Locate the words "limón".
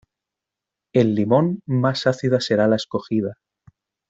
1.13-1.61